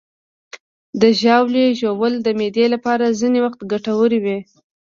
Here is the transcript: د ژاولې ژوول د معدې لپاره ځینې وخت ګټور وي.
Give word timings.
د 1.01 1.03
ژاولې 1.21 1.65
ژوول 1.79 2.13
د 2.21 2.27
معدې 2.39 2.65
لپاره 2.73 3.15
ځینې 3.19 3.39
وخت 3.45 3.59
ګټور 3.71 4.11
وي. 4.23 4.37